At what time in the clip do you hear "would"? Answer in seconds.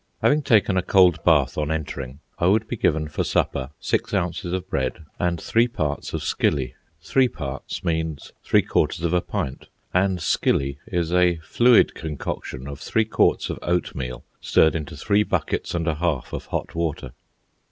2.47-2.67